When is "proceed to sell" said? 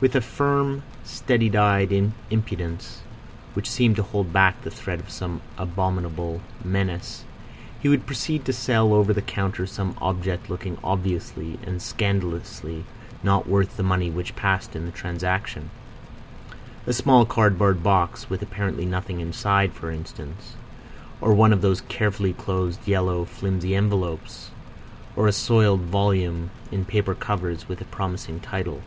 8.06-8.94